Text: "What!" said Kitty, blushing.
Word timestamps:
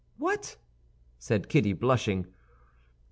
"What!" 0.17 0.57
said 1.19 1.47
Kitty, 1.47 1.73
blushing. 1.73 2.25